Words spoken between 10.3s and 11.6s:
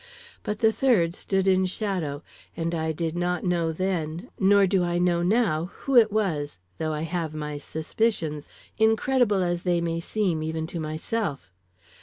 even to myself.